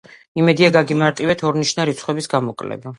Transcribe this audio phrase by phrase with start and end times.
[0.41, 2.89] იმედია გაგიმარტივეთ ორნიშნა რიცხვების გამოკლება.